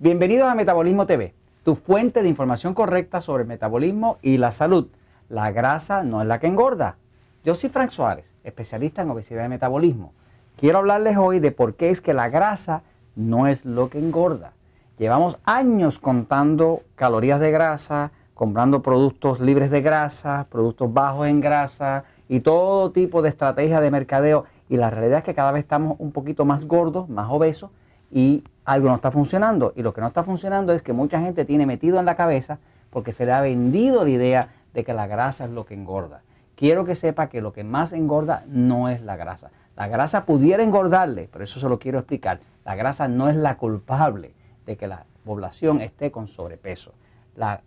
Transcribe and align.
Bienvenidos 0.00 0.48
a 0.48 0.54
Metabolismo 0.54 1.06
TV, 1.06 1.34
tu 1.64 1.74
fuente 1.74 2.22
de 2.22 2.28
información 2.28 2.72
correcta 2.72 3.20
sobre 3.20 3.42
el 3.42 3.48
metabolismo 3.48 4.18
y 4.22 4.36
la 4.36 4.52
salud. 4.52 4.86
La 5.28 5.50
grasa 5.50 6.04
no 6.04 6.22
es 6.22 6.28
la 6.28 6.38
que 6.38 6.46
engorda. 6.46 6.98
Yo 7.42 7.56
soy 7.56 7.68
Frank 7.68 7.90
Suárez, 7.90 8.24
especialista 8.44 9.02
en 9.02 9.10
obesidad 9.10 9.44
y 9.44 9.48
metabolismo. 9.48 10.12
Quiero 10.56 10.78
hablarles 10.78 11.16
hoy 11.16 11.40
de 11.40 11.50
por 11.50 11.74
qué 11.74 11.90
es 11.90 12.00
que 12.00 12.14
la 12.14 12.28
grasa 12.28 12.84
no 13.16 13.48
es 13.48 13.64
lo 13.64 13.90
que 13.90 13.98
engorda. 13.98 14.52
Llevamos 14.98 15.36
años 15.42 15.98
contando 15.98 16.82
calorías 16.94 17.40
de 17.40 17.50
grasa, 17.50 18.12
comprando 18.34 18.82
productos 18.82 19.40
libres 19.40 19.68
de 19.68 19.82
grasa, 19.82 20.46
productos 20.48 20.94
bajos 20.94 21.26
en 21.26 21.40
grasa 21.40 22.04
y 22.28 22.38
todo 22.38 22.92
tipo 22.92 23.20
de 23.20 23.30
estrategias 23.30 23.82
de 23.82 23.90
mercadeo. 23.90 24.44
Y 24.68 24.76
la 24.76 24.90
realidad 24.90 25.18
es 25.18 25.24
que 25.24 25.34
cada 25.34 25.50
vez 25.50 25.64
estamos 25.64 25.96
un 25.98 26.12
poquito 26.12 26.44
más 26.44 26.66
gordos, 26.66 27.08
más 27.08 27.26
obesos 27.28 27.72
y 28.10 28.44
algo 28.64 28.88
no 28.88 28.96
está 28.96 29.10
funcionando. 29.10 29.72
Y 29.76 29.82
lo 29.82 29.92
que 29.92 30.00
no 30.00 30.06
está 30.06 30.22
funcionando 30.22 30.72
es 30.72 30.82
que 30.82 30.92
mucha 30.92 31.20
gente 31.20 31.44
tiene 31.44 31.66
metido 31.66 31.98
en 31.98 32.06
la 32.06 32.16
cabeza 32.16 32.58
porque 32.90 33.12
se 33.12 33.26
le 33.26 33.32
ha 33.32 33.40
vendido 33.40 34.04
la 34.04 34.10
idea 34.10 34.48
de 34.74 34.84
que 34.84 34.94
la 34.94 35.06
grasa 35.06 35.44
es 35.44 35.50
lo 35.50 35.64
que 35.64 35.74
engorda. 35.74 36.22
Quiero 36.54 36.84
que 36.84 36.94
sepa 36.94 37.28
que 37.28 37.40
lo 37.40 37.52
que 37.52 37.64
más 37.64 37.92
engorda 37.92 38.44
no 38.46 38.88
es 38.88 39.02
la 39.02 39.16
grasa. 39.16 39.50
La 39.76 39.86
grasa 39.86 40.24
pudiera 40.24 40.62
engordarle, 40.62 41.28
pero 41.32 41.44
eso 41.44 41.60
se 41.60 41.68
lo 41.68 41.78
quiero 41.78 41.98
explicar. 41.98 42.40
La 42.64 42.74
grasa 42.74 43.06
no 43.06 43.28
es 43.28 43.36
la 43.36 43.56
culpable 43.56 44.34
de 44.66 44.76
que 44.76 44.88
la 44.88 45.04
población 45.24 45.80
esté 45.80 46.10
con 46.10 46.26
sobrepeso. 46.26 46.92
La 47.36 47.60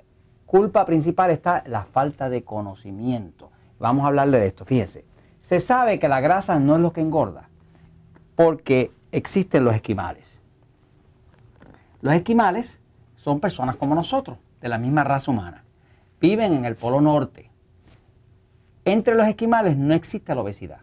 culpa 0.46 0.86
principal 0.86 1.32
está 1.32 1.64
la 1.68 1.86
falta 1.86 2.30
de 2.30 2.44
conocimiento. 2.44 3.50
Vamos 3.80 4.04
a 4.04 4.08
hablarle 4.08 4.40
de 4.40 4.48
esto. 4.48 4.66
Fíjense, 4.66 5.06
se 5.42 5.60
sabe 5.60 5.98
que 5.98 6.10
la 6.10 6.20
grasa 6.20 6.60
no 6.60 6.76
es 6.76 6.82
lo 6.82 6.92
que 6.92 7.02
engorda 7.02 7.48
porque 8.36 8.92
existen 9.12 9.64
los 9.64 9.76
esquimales. 9.76 10.31
Los 12.02 12.16
esquimales 12.16 12.82
son 13.16 13.40
personas 13.40 13.76
como 13.76 13.94
nosotros, 13.94 14.40
de 14.60 14.70
la 14.70 14.80
misma 14.80 15.04
raza 15.04 15.30
humana. 15.30 15.64
Viven 16.20 16.54
en 16.54 16.66
el 16.66 16.76
Polo 16.76 17.00
Norte. 17.00 17.52
Entre 18.86 19.14
los 19.14 19.28
esquimales 19.28 19.78
no 19.78 19.94
existe 19.94 20.34
la 20.34 20.42
obesidad. 20.42 20.80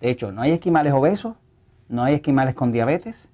De 0.00 0.10
hecho, 0.10 0.32
no 0.32 0.42
hay 0.42 0.52
esquimales 0.52 0.92
obesos, 0.92 1.36
no 1.88 2.04
hay 2.04 2.14
esquimales 2.14 2.54
con 2.54 2.72
diabetes, 2.72 3.30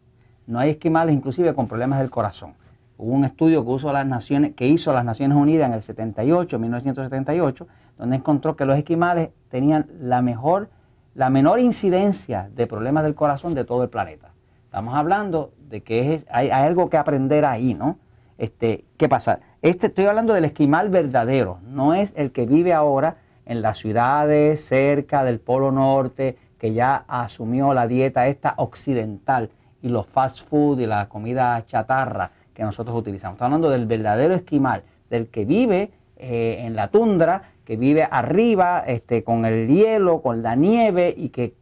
no 0.47 0.61
hay 0.61 0.71
esquimales 0.71 1.17
inclusive 1.17 1.53
con 1.53 1.67
problemas 1.67 1.99
del 1.99 2.11
corazón. 2.11 2.55
Hubo 2.97 3.11
un 3.11 3.25
estudio 3.25 3.65
que, 3.65 3.73
hizo 3.73 3.93
las 3.93 4.07
Naciones, 4.07 4.55
que 4.55 4.69
hizo 4.69 4.93
las 4.93 5.05
Naciones 5.05 5.37
Unidas 5.37 5.67
en 5.67 5.75
el 5.75 5.83
78, 5.83 6.59
1978, 6.61 7.67
donde 7.99 8.17
encontró 8.17 8.55
que 8.55 8.65
los 8.65 8.79
esquimales 8.79 9.31
tenían 9.51 9.87
la 9.99 10.23
mejor, 10.23 10.71
la 11.15 11.29
menor 11.29 11.59
incidencia 11.59 12.49
de 12.55 12.69
problemas 12.69 13.03
del 13.03 13.17
corazón 13.17 13.55
de 13.55 13.65
todo 13.65 13.83
el 13.83 13.91
planeta. 13.91 14.31
Estamos 14.77 14.95
hablando 14.95 15.55
de 15.71 15.81
que 15.81 16.23
hay, 16.31 16.51
algo 16.51 16.91
que 16.91 16.99
aprender 16.99 17.47
ahí, 17.47 17.73
¿no? 17.73 17.97
Este, 18.37 18.85
¿Qué 18.99 19.09
pasa? 19.09 19.41
Este, 19.63 19.87
estoy 19.87 20.05
hablando 20.05 20.35
del 20.35 20.45
esquimal 20.45 20.91
verdadero, 20.91 21.61
no 21.63 21.95
es 21.95 22.13
el 22.15 22.31
que 22.31 22.45
vive 22.45 22.75
ahora 22.75 23.17
en 23.47 23.63
las 23.63 23.79
ciudades 23.79 24.63
cerca 24.63 25.25
del 25.25 25.41
Polo 25.41 25.73
Norte, 25.73 26.37
que 26.59 26.75
ya 26.75 27.07
asumió 27.09 27.73
la 27.73 27.87
dieta 27.87 28.29
esta 28.29 28.53
occidental 28.59 29.49
y 29.81 29.89
los 29.89 30.07
fast 30.09 30.47
food 30.47 30.81
y 30.81 30.85
la 30.85 31.09
comida 31.09 31.65
chatarra 31.65 32.33
que 32.53 32.63
nosotros 32.63 32.95
utilizamos. 32.95 33.37
Estamos 33.37 33.55
hablando 33.55 33.71
del 33.71 33.87
verdadero 33.87 34.35
esquimal, 34.35 34.83
del 35.09 35.29
que 35.29 35.47
vive 35.47 35.91
eh, 36.19 36.59
en 36.67 36.77
la 36.77 36.89
tundra, 36.89 37.45
que 37.65 37.79
vive 37.79 38.07
arriba 38.11 38.85
este, 38.87 39.25
con 39.25 39.47
el 39.47 39.69
hielo, 39.69 40.21
con 40.21 40.43
la 40.43 40.55
nieve 40.55 41.15
y 41.17 41.31
que 41.31 41.55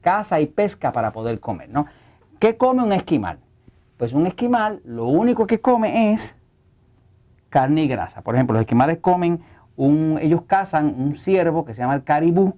caza 0.00 0.40
y 0.40 0.46
pesca 0.46 0.92
para 0.92 1.12
poder 1.12 1.40
comer, 1.40 1.68
¿no? 1.68 1.84
¿Qué 2.38 2.56
come 2.56 2.82
un 2.82 2.92
esquimal? 2.92 3.38
Pues 3.96 4.12
un 4.12 4.26
esquimal 4.26 4.80
lo 4.84 5.06
único 5.06 5.46
que 5.46 5.60
come 5.60 6.12
es 6.12 6.36
carne 7.48 7.84
y 7.84 7.88
grasa. 7.88 8.22
Por 8.22 8.34
ejemplo, 8.34 8.54
los 8.54 8.62
esquimales 8.62 8.98
comen, 8.98 9.40
ellos 10.20 10.42
cazan 10.46 10.94
un 10.98 11.14
ciervo 11.14 11.64
que 11.64 11.74
se 11.74 11.82
llama 11.82 11.94
el 11.94 12.04
caribú, 12.04 12.54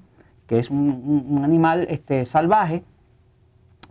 que 0.47 0.59
es 0.59 0.71
un, 0.71 1.41
animal 1.45 1.87
este, 1.91 2.25
salvaje, 2.25 2.85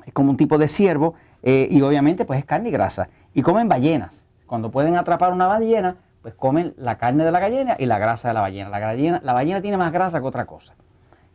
es 0.05 0.13
como 0.13 0.31
un 0.31 0.37
tipo 0.37 0.57
de 0.57 0.67
ciervo, 0.67 1.13
eh, 1.43 1.67
y 1.69 1.81
obviamente 1.81 2.25
pues 2.25 2.39
es 2.39 2.45
carne 2.45 2.69
y 2.69 2.71
grasa. 2.71 3.09
Y 3.33 3.41
comen 3.41 3.69
ballenas. 3.69 4.25
Cuando 4.47 4.71
pueden 4.71 4.95
atrapar 4.95 5.31
una 5.31 5.47
ballena, 5.47 5.97
pues 6.21 6.33
comen 6.33 6.73
la 6.77 6.97
carne 6.97 7.23
de 7.23 7.31
la 7.31 7.39
ballena 7.39 7.75
y 7.77 7.85
la 7.85 7.99
grasa 7.99 8.29
de 8.29 8.33
la 8.33 8.41
ballena. 8.41 8.69
La, 8.69 8.79
ballena. 8.79 9.21
la 9.23 9.33
ballena 9.33 9.61
tiene 9.61 9.77
más 9.77 9.91
grasa 9.91 10.19
que 10.19 10.25
otra 10.25 10.45
cosa. 10.45 10.73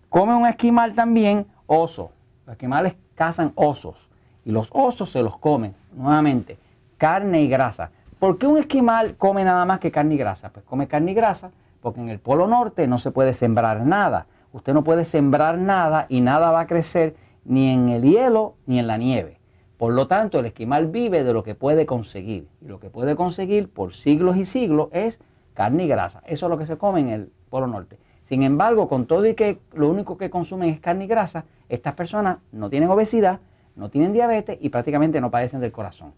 Come 0.09 0.35
un 0.35 0.47
esquimal 0.47 0.95
también 0.95 1.47
oso. 1.67 2.11
Los 2.47 2.55
esquimales 2.55 2.97
cazan 3.15 3.53
osos 3.55 4.10
y 4.45 4.53
los 4.53 4.71
osos 4.73 5.11
se 5.11 5.23
los 5.23 5.39
comen, 5.39 5.75
nuevamente, 5.95 6.59
carne 6.99 7.43
y 7.43 7.49
grasa. 7.49 7.91
¿Por 8.19 8.39
qué 8.39 8.47
un 8.47 8.59
esquimal 8.59 9.17
come 9.17 9.45
nada 9.45 9.65
más 9.65 9.81
que 9.81 9.91
carne 9.91 10.15
y 10.15 10.19
grasa? 10.19 10.51
Pues 10.51 10.65
come 10.65 10.87
carne 10.87 11.13
y 11.13 11.15
grasa 11.15 11.51
porque 11.81 12.01
en 12.01 12.09
el 12.09 12.19
Polo 12.19 12.47
Norte 12.47 12.87
no 12.87 12.99
se 12.99 13.11
puede 13.11 13.33
sembrar 13.33 13.87
nada. 13.87 14.27
Usted 14.53 14.75
no 14.75 14.85
puede 14.85 15.05
sembrar 15.05 15.59
nada 15.59 16.07
y 16.09 16.21
nada 16.21 16.51
va 16.51 16.61
a 16.61 16.67
crecer 16.67 17.17
ni 17.45 17.71
en 17.71 17.89
el 17.89 18.03
hielo 18.03 18.55
ni 18.67 18.79
en 18.79 18.87
la 18.87 18.99
nieve. 18.99 19.39
Por 19.79 19.95
lo 19.95 20.07
tanto, 20.07 20.39
el 20.39 20.47
esquimal 20.47 20.89
vive 20.89 21.25
de 21.25 21.33
lo 21.33 21.43
que 21.43 21.55
puede 21.55 21.87
conseguir. 21.87 22.49
Y 22.61 22.67
lo 22.67 22.81
que 22.81 22.91
puede 22.91 23.17
conseguir 23.17 23.71
por 23.71 23.95
siglos 23.95 24.37
y 24.37 24.45
siglos 24.45 24.89
es 24.93 25.19
carne 25.55 25.85
y 25.85 25.89
grasa. 25.89 26.23
Eso 26.27 26.47
es 26.47 26.51
lo 26.51 26.59
que 26.59 26.67
se 26.67 26.77
come 26.77 27.01
en 27.01 27.09
el 27.09 27.33
Polo 27.49 27.67
Norte. 27.67 27.99
Sin 28.25 28.43
embargo, 28.43 28.89
con 28.89 29.07
todo 29.07 29.27
y 29.27 29.35
que 29.35 29.59
lo 29.73 29.89
único 29.89 30.19
que 30.19 30.29
consumen 30.29 30.69
es 30.69 30.81
carne 30.81 31.05
y 31.05 31.09
grasa, 31.09 31.47
estas 31.69 31.95
personas 31.95 32.39
no 32.53 32.69
tienen 32.69 32.91
obesidad, 32.91 33.41
no 33.77 33.89
tienen 33.89 34.13
diabetes 34.13 34.59
y 34.61 34.69
prácticamente 34.69 35.21
no 35.21 35.31
padecen 35.31 35.61
del 35.61 35.73
corazón. 35.73 36.13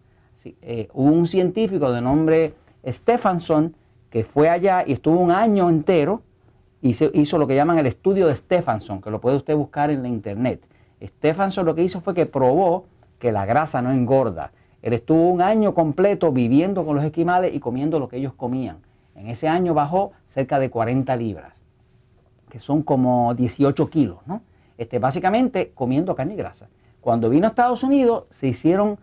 Eh, 0.45 0.89
hubo 0.93 1.11
un 1.11 1.27
científico 1.27 1.93
de 1.93 2.01
nombre 2.01 2.55
Stephenson 2.87 3.75
que 4.11 4.25
fue 4.25 4.49
allá 4.49 4.85
y 4.87 4.93
estuvo 4.93 5.19
un 5.19 5.31
año 5.31 5.69
entero 5.69 6.23
y 6.83 6.97
hizo 7.15 7.39
lo 7.39 7.47
que 7.47 7.55
llaman 7.55 7.79
el 7.79 7.87
estudio 7.87 8.27
de 8.27 8.35
Stephenson, 8.35 9.01
que 9.01 9.11
lo 9.11 9.21
puede 9.21 9.37
usted 9.37 9.55
buscar 9.55 9.91
en 9.91 10.03
la 10.03 10.09
internet. 10.09 10.63
Stephenson 11.03 11.65
lo 11.65 11.75
que 11.75 11.85
hizo 11.85 12.01
fue 12.01 12.13
que 12.13 12.27
probó 12.27 12.87
que 13.19 13.31
la 13.31 13.47
grasa 13.47 13.81
no 13.81 13.93
engorda. 13.93 14.51
Él 14.83 14.95
estuvo 14.95 15.31
un 15.31 15.41
año 15.41 15.75
completo 15.75 16.33
viviendo 16.33 16.85
con 16.85 16.97
los 16.97 17.05
esquimales 17.05 17.55
y 17.55 17.61
comiendo 17.61 18.01
lo 18.01 18.09
que 18.09 18.17
ellos 18.17 18.33
comían. 18.35 18.79
En 19.15 19.29
ese 19.29 19.49
año 19.49 19.75
bajó 19.75 20.13
cerca 20.27 20.59
de 20.59 20.71
40 20.71 21.15
libras, 21.17 21.55
que 22.51 22.59
son 22.59 22.83
como 22.83 23.33
18 23.35 23.89
kilos, 23.89 24.19
¿no? 24.27 24.43
Este, 24.77 24.99
básicamente 24.99 25.71
comiendo 25.75 26.17
carne 26.17 26.35
y 26.35 26.37
grasa. 26.37 26.69
Cuando 27.03 27.29
vino 27.29 27.49
a 27.49 27.51
Estados 27.51 27.83
Unidos, 27.83 28.27
se 28.31 28.47
hicieron, 28.47 28.97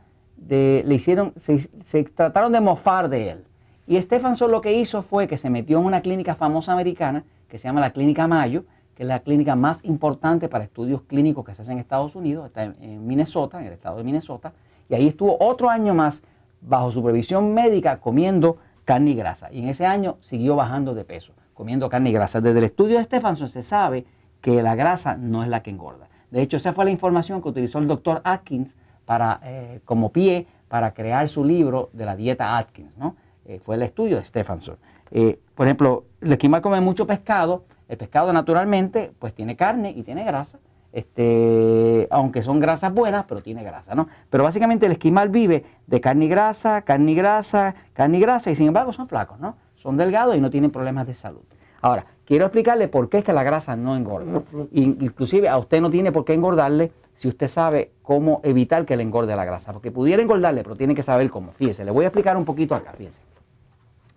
le 0.47 0.95
hicieron, 0.95 1.33
se, 1.35 1.67
trataron 2.15 2.53
de 2.53 2.61
mofar 2.61 3.09
de 3.09 3.31
él. 3.31 3.43
Y 3.87 4.01
Stephenson 4.01 4.49
lo 4.51 4.61
que 4.61 4.73
hizo 4.73 5.01
fue 5.01 5.27
que 5.27 5.35
se 5.35 5.49
metió 5.49 5.79
en 5.79 5.85
una 5.85 5.99
clínica 5.99 6.33
famosa 6.33 6.71
americana 6.71 7.25
que 7.49 7.59
se 7.59 7.67
llama 7.67 7.81
la 7.81 7.91
Clínica 7.91 8.25
Mayo, 8.25 8.63
que 8.95 9.03
es 9.03 9.09
la 9.09 9.19
clínica 9.19 9.57
más 9.57 9.83
importante 9.83 10.47
para 10.47 10.63
estudios 10.63 11.01
clínicos 11.01 11.43
que 11.43 11.53
se 11.53 11.61
hacen 11.61 11.73
en 11.73 11.79
Estados 11.79 12.15
Unidos, 12.15 12.45
está 12.45 12.63
en, 12.63 13.05
Minnesota, 13.05 13.59
en 13.59 13.67
el 13.67 13.73
estado 13.73 13.97
de 13.97 14.05
Minnesota, 14.05 14.53
y 14.87 14.95
ahí 14.95 15.09
estuvo 15.09 15.35
otro 15.37 15.69
año 15.69 15.93
más 15.93 16.23
bajo 16.61 16.91
supervisión 16.91 17.53
médica 17.53 17.99
comiendo 17.99 18.59
carne 18.85 19.11
y 19.11 19.15
grasa. 19.15 19.51
Y 19.51 19.59
en 19.59 19.67
ese 19.67 19.85
año 19.85 20.15
siguió 20.21 20.55
bajando 20.55 20.95
de 20.95 21.03
peso, 21.03 21.33
comiendo 21.53 21.89
carne 21.89 22.11
y 22.11 22.13
grasa. 22.13 22.39
Desde 22.39 22.59
el 22.59 22.65
estudio 22.65 22.97
de 22.97 23.03
Stephenson 23.03 23.49
se 23.49 23.61
sabe 23.61 24.05
que 24.39 24.63
la 24.63 24.75
grasa 24.75 25.17
no 25.17 25.43
es 25.43 25.49
la 25.49 25.63
que 25.63 25.71
engorda. 25.71 26.07
De 26.31 26.41
hecho, 26.41 26.57
esa 26.57 26.73
fue 26.73 26.85
la 26.85 26.91
información 26.91 27.41
que 27.41 27.49
utilizó 27.49 27.79
el 27.79 27.87
doctor 27.87 28.21
Atkins 28.23 28.75
para, 29.05 29.39
eh, 29.43 29.81
como 29.85 30.11
pie 30.11 30.47
para 30.67 30.93
crear 30.93 31.27
su 31.27 31.43
libro 31.43 31.89
de 31.93 32.05
la 32.05 32.15
dieta 32.15 32.57
Atkins. 32.57 32.95
¿no? 32.97 33.15
Eh, 33.45 33.59
fue 33.63 33.75
el 33.75 33.81
estudio 33.81 34.17
de 34.17 34.23
Stephenson. 34.23 34.77
Eh, 35.11 35.39
por 35.55 35.67
ejemplo, 35.67 36.05
el 36.21 36.31
esquimal 36.31 36.61
come 36.61 36.79
mucho 36.81 37.07
pescado. 37.07 37.65
El 37.87 37.97
pescado 37.97 38.31
naturalmente 38.31 39.11
pues 39.17 39.33
tiene 39.33 39.55
carne 39.55 39.91
y 39.95 40.03
tiene 40.03 40.23
grasa. 40.23 40.59
Este, 40.91 42.07
aunque 42.09 42.41
son 42.41 42.59
grasas 42.59 42.93
buenas, 42.93 43.25
pero 43.27 43.41
tiene 43.41 43.63
grasa, 43.63 43.93
¿no? 43.93 44.07
Pero 44.29 44.43
básicamente 44.43 44.87
el 44.87 44.91
esquimal 44.91 45.29
vive 45.29 45.63
de 45.85 46.01
carne 46.01 46.25
y 46.25 46.27
grasa, 46.27 46.81
carne 46.81 47.11
y 47.11 47.15
grasa, 47.15 47.75
carne 47.93 48.17
y 48.17 48.21
grasa, 48.21 48.49
y 48.49 48.55
sin 48.55 48.67
embargo 48.67 48.91
son 48.91 49.07
flacos, 49.07 49.39
¿no? 49.39 49.55
Son 49.75 49.97
delgados 49.97 50.35
y 50.35 50.41
no 50.41 50.49
tienen 50.49 50.71
problemas 50.71 51.05
de 51.05 51.13
salud. 51.13 51.43
Ahora, 51.81 52.05
quiero 52.29 52.45
explicarle 52.45 52.87
por 52.87 53.09
qué 53.09 53.17
es 53.17 53.23
que 53.23 53.33
la 53.33 53.41
grasa 53.41 53.75
no 53.75 53.95
engorda. 53.95 54.43
Inclusive 54.71 55.49
a 55.49 55.57
usted 55.57 55.81
no 55.81 55.89
tiene 55.89 56.11
por 56.11 56.25
qué 56.25 56.35
engordarle 56.35 56.91
si 57.15 57.27
usted 57.27 57.47
sabe 57.47 57.91
cómo 58.03 58.39
evitar 58.43 58.85
que 58.85 58.95
le 58.95 59.01
engorde 59.01 59.35
la 59.35 59.45
grasa. 59.45 59.73
Porque 59.73 59.91
pudiera 59.91 60.21
engordarle, 60.21 60.61
pero 60.61 60.75
tiene 60.75 60.93
que 60.93 61.01
saber 61.01 61.31
cómo. 61.31 61.53
Fíjese, 61.53 61.83
le 61.83 61.89
voy 61.89 62.05
a 62.05 62.09
explicar 62.09 62.37
un 62.37 62.45
poquito 62.45 62.75
acá, 62.75 62.93
fíjese. 62.93 63.19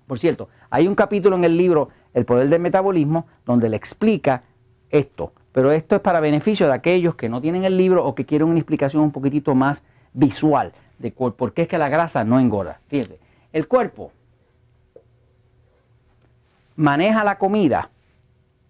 Por 0.07 0.19
cierto, 0.19 0.51
hay 0.69 0.87
un 0.89 0.95
capítulo 0.95 1.37
en 1.37 1.45
el 1.45 1.57
libro 1.57 1.89
El 2.13 2.27
poder 2.27 2.51
del 2.51 2.61
metabolismo 2.61 3.27
donde 3.47 3.71
le 3.71 3.79
explica 3.79 4.43
esto. 4.91 5.33
Pero 5.53 5.73
esto 5.73 5.97
es 5.97 6.03
para 6.03 6.21
beneficio 6.21 6.67
de 6.67 6.75
aquellos 6.75 7.15
que 7.15 7.31
no 7.31 7.41
tienen 7.41 7.65
el 7.65 7.79
libro 7.79 8.05
o 8.05 8.15
que 8.15 8.27
quieren 8.27 8.47
una 8.47 8.59
explicación 8.59 9.05
un 9.05 9.11
poquitito 9.11 9.55
más 9.55 9.85
visual 10.13 10.75
de 10.99 11.13
por 11.13 11.55
qué 11.55 11.63
es 11.63 11.69
que 11.69 11.79
la 11.79 11.89
grasa 11.89 12.25
no 12.25 12.39
engorda. 12.39 12.81
Fíjese, 12.89 13.19
el 13.55 13.67
cuerpo 13.67 14.13
maneja 16.77 17.25
la 17.25 17.39
comida 17.39 17.89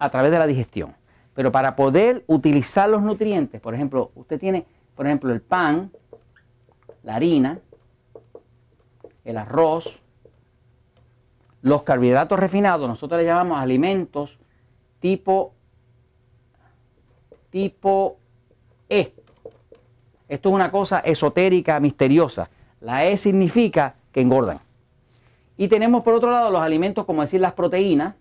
a 0.02 0.10
través 0.10 0.32
de 0.32 0.38
la 0.38 0.49
digestión. 0.49 0.96
Pero 1.32 1.52
para 1.52 1.76
poder 1.76 2.25
utilizar 2.26 2.88
los 2.88 3.02
nutrientes, 3.02 3.60
por 3.60 3.72
ejemplo, 3.72 4.10
usted 4.16 4.40
tiene, 4.40 4.66
por 4.96 5.06
ejemplo, 5.06 5.32
el 5.32 5.40
pan, 5.40 5.93
la 7.04 7.14
harina, 7.14 7.60
el 9.25 9.38
arroz, 9.38 10.00
los 11.62 11.84
carbohidratos 11.84 12.37
refinados, 12.37 12.88
nosotros 12.88 13.20
le 13.20 13.26
llamamos 13.26 13.60
alimentos 13.60 14.40
tipo, 14.99 15.54
tipo 17.50 18.16
E. 18.88 19.14
Esto 20.28 20.49
es 20.49 20.54
una 20.54 20.72
cosa 20.72 20.99
esotérica, 20.99 21.78
misteriosa. 21.78 22.50
La 22.81 23.06
E 23.06 23.16
significa 23.16 23.94
que 24.10 24.20
engordan. 24.20 24.58
Y 25.56 25.69
tenemos 25.69 26.02
por 26.02 26.14
otro 26.14 26.32
lado 26.32 26.50
los 26.50 26.60
alimentos, 26.60 27.04
como 27.04 27.20
decir 27.20 27.40
las 27.40 27.52
proteínas, 27.52 28.16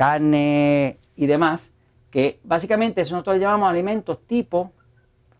carne 0.00 0.96
y 1.14 1.26
demás, 1.26 1.74
que 2.10 2.40
básicamente 2.42 3.02
eso 3.02 3.16
nosotros 3.16 3.36
le 3.36 3.42
llamamos 3.42 3.68
alimentos 3.68 4.26
tipo 4.26 4.72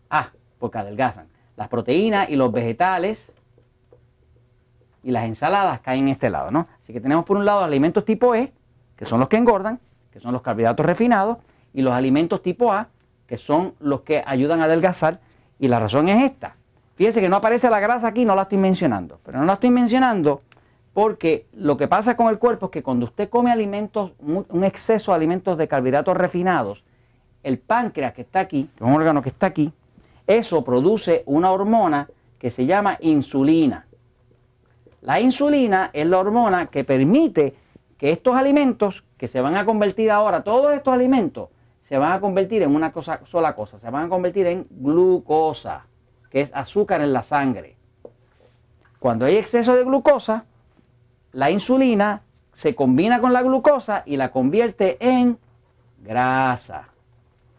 A, 0.07 0.29
porque 0.59 0.77
adelgazan. 0.77 1.25
Las 1.55 1.67
proteínas 1.67 2.29
y 2.29 2.35
los 2.35 2.51
vegetales 2.51 3.31
y 5.01 5.09
las 5.09 5.25
ensaladas 5.25 5.79
caen 5.79 6.03
en 6.03 6.09
este 6.09 6.29
lado, 6.29 6.51
¿no? 6.51 6.67
Así 6.83 6.93
que 6.93 7.01
tenemos 7.01 7.25
por 7.25 7.37
un 7.37 7.45
lado 7.45 7.63
alimentos 7.63 8.05
tipo 8.05 8.35
E, 8.35 8.53
que 8.95 9.07
son 9.07 9.19
los 9.19 9.29
que 9.29 9.37
engordan, 9.37 9.79
que 10.11 10.19
son 10.19 10.31
los 10.31 10.43
carbohidratos 10.43 10.85
refinados, 10.85 11.39
y 11.73 11.81
los 11.81 11.93
alimentos 11.93 12.43
tipo 12.43 12.71
A, 12.71 12.89
que 13.25 13.39
son 13.39 13.73
los 13.79 14.01
que 14.01 14.21
ayudan 14.23 14.61
a 14.61 14.65
adelgazar, 14.65 15.21
y 15.57 15.69
la 15.69 15.79
razón 15.79 16.07
es 16.07 16.23
esta. 16.23 16.55
Fíjense 16.93 17.19
que 17.19 17.29
no 17.29 17.37
aparece 17.37 17.67
la 17.67 17.79
grasa 17.79 18.09
aquí, 18.09 18.25
no 18.25 18.35
la 18.35 18.43
estoy 18.43 18.59
mencionando, 18.59 19.19
pero 19.25 19.39
no 19.39 19.45
la 19.45 19.53
estoy 19.53 19.71
mencionando 19.71 20.43
porque 20.93 21.47
lo 21.53 21.77
que 21.77 21.87
pasa 21.87 22.17
con 22.17 22.27
el 22.27 22.37
cuerpo 22.37 22.65
es 22.65 22.71
que 22.71 22.83
cuando 22.83 23.05
usted 23.05 23.29
come 23.29 23.51
alimentos, 23.51 24.11
un 24.19 24.63
exceso 24.63 25.11
de 25.11 25.15
alimentos 25.15 25.57
de 25.57 25.67
carbohidratos 25.67 26.17
refinados, 26.17 26.83
el 27.43 27.59
páncreas 27.59 28.13
que 28.13 28.21
está 28.21 28.41
aquí, 28.41 28.69
un 28.79 28.93
órgano 28.93 29.21
que 29.21 29.29
está 29.29 29.47
aquí, 29.47 29.71
eso 30.27 30.63
produce 30.63 31.23
una 31.25 31.51
hormona 31.51 32.07
que 32.37 32.51
se 32.51 32.65
llama 32.65 32.97
insulina. 33.01 33.87
La 35.01 35.19
insulina 35.19 35.89
es 35.93 36.05
la 36.05 36.19
hormona 36.19 36.67
que 36.67 36.83
permite 36.83 37.55
que 37.97 38.11
estos 38.11 38.35
alimentos, 38.35 39.03
que 39.17 39.27
se 39.27 39.41
van 39.41 39.55
a 39.55 39.65
convertir 39.65 40.11
ahora, 40.11 40.43
todos 40.43 40.73
estos 40.73 40.93
alimentos, 40.93 41.49
se 41.83 41.97
van 41.97 42.13
a 42.13 42.19
convertir 42.19 42.61
en 42.61 42.75
una 42.75 42.91
cosa, 42.91 43.21
sola 43.25 43.55
cosa, 43.55 43.79
se 43.79 43.89
van 43.89 44.05
a 44.05 44.09
convertir 44.09 44.47
en 44.47 44.67
glucosa, 44.69 45.85
que 46.29 46.41
es 46.41 46.51
azúcar 46.53 47.01
en 47.01 47.13
la 47.13 47.23
sangre. 47.23 47.75
Cuando 48.99 49.25
hay 49.25 49.35
exceso 49.37 49.75
de 49.75 49.83
glucosa, 49.83 50.45
la 51.31 51.49
insulina 51.49 52.21
se 52.53 52.75
combina 52.75 53.19
con 53.21 53.33
la 53.33 53.41
glucosa 53.41 54.03
y 54.05 54.17
la 54.17 54.31
convierte 54.31 54.97
en 54.99 55.37
grasa. 56.03 56.89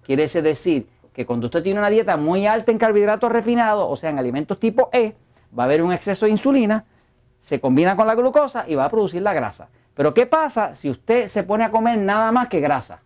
Quiere 0.05 0.27
decir 0.27 0.89
que 1.13 1.27
cuando 1.27 1.47
usted 1.47 1.63
tiene 1.63 1.79
una 1.79 1.91
dieta 1.91 2.17
muy 2.17 2.47
alta 2.47 2.73
en 2.73 2.79
carbohidratos 2.79 3.31
refinados, 3.31 3.87
o 3.89 3.97
sea, 3.97 4.11
en 4.11 4.19
alimentos 4.19 4.59
tipo 4.59 4.91
E, 4.93 5.15
va 5.57 5.65
a 5.65 5.67
haber 5.67 5.83
un 5.83 5.93
exceso 5.93 6.27
de 6.27 6.33
insulina 6.33 6.85
se 7.43 7.61
combina 7.61 7.97
con 7.97 8.07
la 8.07 8.15
glucosa 8.15 8.65
y 8.69 8.75
va 8.75 8.85
a 8.85 8.89
producir 8.89 9.21
la 9.21 9.35
grasa. 9.35 9.69
Pero 9.95 10.15
¿qué 10.15 10.27
pasa 10.27 10.75
si 10.75 10.89
usted 10.89 11.29
se 11.29 11.43
pone 11.43 11.65
a 11.65 11.71
comer 11.71 11.99
nada 11.99 12.33
más 12.33 12.49
que 12.49 12.61
grasa? 12.61 13.01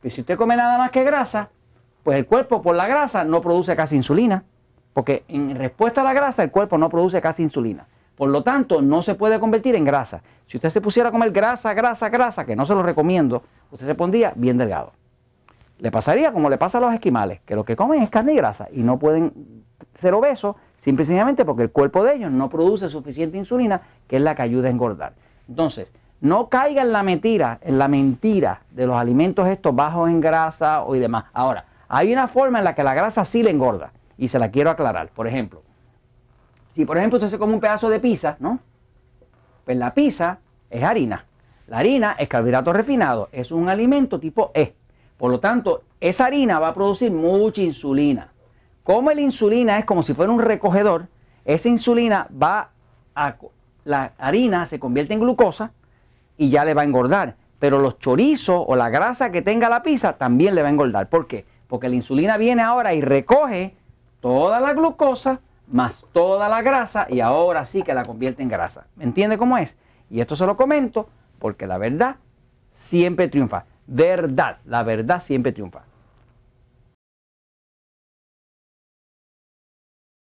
Pues 0.00 0.14
si 0.14 0.20
usted 0.20 0.38
come 0.38 0.56
nada 0.56 0.78
más 0.78 0.90
que 0.90 1.02
grasa, 1.02 1.50
pues 2.02 2.16
el 2.16 2.26
cuerpo 2.26 2.62
por 2.62 2.76
la 2.76 2.86
grasa 2.86 3.24
no 3.24 3.40
produce 3.40 3.74
casi 3.74 3.96
insulina, 3.96 4.44
porque 4.92 5.24
en 5.28 5.56
respuesta 5.56 6.00
a 6.00 6.04
la 6.04 6.12
grasa 6.12 6.42
el 6.42 6.50
cuerpo 6.50 6.78
no 6.78 6.88
produce 6.88 7.20
casi 7.20 7.42
insulina. 7.42 7.86
Por 8.16 8.30
lo 8.30 8.42
tanto, 8.42 8.80
no 8.80 9.02
se 9.02 9.14
puede 9.14 9.40
convertir 9.40 9.74
en 9.74 9.84
grasa. 9.84 10.22
Si 10.46 10.56
usted 10.56 10.70
se 10.70 10.80
pusiera 10.80 11.08
a 11.08 11.12
comer 11.12 11.30
grasa, 11.30 11.74
grasa, 11.74 12.08
grasa, 12.08 12.44
que 12.44 12.54
no 12.54 12.64
se 12.66 12.74
lo 12.74 12.82
recomiendo, 12.82 13.42
usted 13.70 13.86
se 13.86 13.94
pondría 13.94 14.32
bien 14.36 14.56
delgado. 14.58 14.92
Le 15.78 15.90
pasaría 15.90 16.32
como 16.32 16.48
le 16.48 16.58
pasa 16.58 16.78
a 16.78 16.80
los 16.80 16.94
esquimales, 16.94 17.40
que 17.44 17.56
lo 17.56 17.64
que 17.64 17.74
comen 17.74 18.02
es 18.02 18.10
carne 18.10 18.34
y 18.34 18.36
grasa 18.36 18.68
y 18.72 18.82
no 18.82 18.98
pueden 18.98 19.64
ser 19.94 20.14
obesos 20.14 20.54
Simple 20.84 21.02
y 21.02 21.06
sencillamente 21.06 21.46
porque 21.46 21.62
el 21.62 21.70
cuerpo 21.70 22.04
de 22.04 22.16
ellos 22.16 22.30
no 22.30 22.50
produce 22.50 22.90
suficiente 22.90 23.38
insulina, 23.38 23.80
que 24.06 24.16
es 24.16 24.22
la 24.22 24.34
que 24.34 24.42
ayuda 24.42 24.68
a 24.68 24.70
engordar. 24.70 25.14
Entonces, 25.48 25.90
no 26.20 26.50
caiga 26.50 26.82
en 26.82 26.92
la 26.92 27.02
mentira, 27.02 27.58
en 27.62 27.78
la 27.78 27.88
mentira 27.88 28.60
de 28.70 28.86
los 28.86 28.94
alimentos 28.94 29.48
estos 29.48 29.74
bajos 29.74 30.10
en 30.10 30.20
grasa 30.20 30.84
y 30.94 30.98
demás. 30.98 31.24
Ahora, 31.32 31.64
hay 31.88 32.12
una 32.12 32.28
forma 32.28 32.58
en 32.58 32.64
la 32.64 32.74
que 32.74 32.84
la 32.84 32.92
grasa 32.92 33.24
sí 33.24 33.42
le 33.42 33.48
engorda 33.48 33.92
y 34.18 34.28
se 34.28 34.38
la 34.38 34.50
quiero 34.50 34.68
aclarar. 34.68 35.08
Por 35.08 35.26
ejemplo, 35.26 35.62
si 36.74 36.84
por 36.84 36.98
ejemplo 36.98 37.18
usted 37.18 37.28
se 37.28 37.38
come 37.38 37.54
un 37.54 37.60
pedazo 37.60 37.88
de 37.88 38.00
pizza, 38.00 38.36
¿no? 38.40 38.58
Pues 39.64 39.76
la 39.76 39.94
pizza 39.94 40.40
es 40.70 40.82
harina. 40.82 41.24
La 41.68 41.78
harina 41.78 42.16
es 42.18 42.28
carbohidrato 42.28 42.72
refinado, 42.72 43.28
es 43.32 43.52
un 43.52 43.68
alimento 43.68 44.18
tipo 44.18 44.50
E. 44.54 44.74
Por 45.16 45.30
lo 45.30 45.40
tanto, 45.40 45.84
esa 46.00 46.26
harina 46.26 46.58
va 46.58 46.68
a 46.68 46.74
producir 46.74 47.10
mucha 47.10 47.62
insulina. 47.62 48.32
Como 48.82 49.10
la 49.10 49.20
insulina 49.20 49.78
es 49.78 49.84
como 49.84 50.02
si 50.02 50.12
fuera 50.12 50.32
un 50.32 50.40
recogedor, 50.40 51.06
esa 51.44 51.68
insulina 51.68 52.26
va 52.30 52.70
a... 53.14 53.36
La 53.84 54.12
harina 54.18 54.66
se 54.66 54.80
convierte 54.80 55.14
en 55.14 55.20
glucosa 55.20 55.72
y 56.36 56.50
ya 56.50 56.64
le 56.64 56.74
va 56.74 56.82
a 56.82 56.84
engordar. 56.86 57.36
Pero 57.58 57.78
los 57.78 57.98
chorizos 57.98 58.64
o 58.66 58.76
la 58.76 58.90
grasa 58.90 59.30
que 59.30 59.42
tenga 59.42 59.68
la 59.68 59.82
pizza 59.82 60.14
también 60.14 60.54
le 60.54 60.62
va 60.62 60.68
a 60.68 60.70
engordar. 60.70 61.08
¿Por 61.08 61.26
qué? 61.26 61.46
Porque 61.68 61.88
la 61.88 61.94
insulina 61.94 62.36
viene 62.36 62.62
ahora 62.62 62.94
y 62.94 63.00
recoge 63.00 63.74
toda 64.20 64.60
la 64.60 64.72
glucosa 64.72 65.40
más 65.66 66.04
toda 66.12 66.48
la 66.48 66.62
grasa 66.62 67.06
y 67.08 67.20
ahora 67.20 67.64
sí 67.64 67.82
que 67.82 67.94
la 67.94 68.04
convierte 68.04 68.42
en 68.42 68.48
grasa. 68.48 68.86
¿Me 68.96 69.04
entiende 69.04 69.38
cómo 69.38 69.56
es? 69.58 69.76
Y 70.10 70.20
esto 70.20 70.36
se 70.36 70.46
lo 70.46 70.56
comento 70.56 71.08
porque 71.38 71.66
la 71.66 71.78
verdad 71.78 72.16
siempre 72.74 73.28
triunfa. 73.28 73.64
Verdad, 73.86 74.58
la 74.64 74.82
verdad 74.82 75.22
siempre 75.22 75.52
triunfa. 75.52 75.82